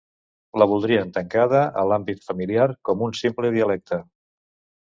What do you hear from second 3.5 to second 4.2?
dialecte.